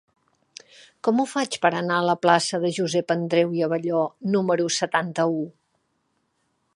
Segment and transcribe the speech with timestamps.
[1.07, 4.03] Com ho faig per anar a la plaça de Josep Andreu i Abelló
[4.37, 5.41] número setanta-u?